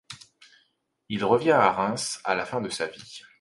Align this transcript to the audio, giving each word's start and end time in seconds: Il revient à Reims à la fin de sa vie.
Il 1.09 1.23
revient 1.23 1.51
à 1.51 1.71
Reims 1.71 2.21
à 2.23 2.33
la 2.33 2.47
fin 2.47 2.59
de 2.59 2.69
sa 2.69 2.87
vie. 2.87 3.21